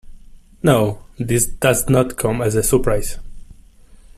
No, 0.63 1.03
this 1.19 1.45
does 1.45 1.87
not 1.87 2.17
come 2.17 2.41
as 2.41 2.55
a 2.55 2.63
surprise. 2.63 3.19